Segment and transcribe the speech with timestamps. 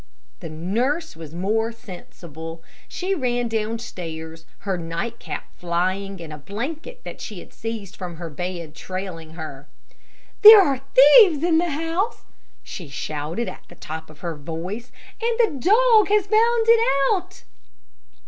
[0.39, 2.63] The nurse was more sensible.
[2.87, 8.15] She ran downstairs, her night cap flying, and a blanket that she had seized from
[8.15, 9.67] her bed, trailing behind her.
[10.41, 12.23] "There are thieves in the house,"
[12.63, 14.91] she shouted at the top of her voice,
[15.21, 16.81] "and the dog has found it
[17.13, 17.43] out."